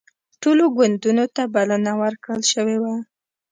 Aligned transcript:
ټولو 0.41 0.63
ګوندونو 0.77 1.25
ته 1.35 1.43
بلنه 1.55 1.91
ورکړل 2.01 2.41
شوې 2.51 2.77
وه 2.83 2.95